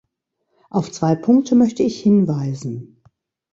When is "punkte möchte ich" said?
1.13-2.01